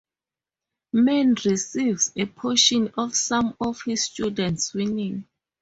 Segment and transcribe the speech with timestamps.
[0.93, 5.25] Men receives a portion of some of his students' winnings.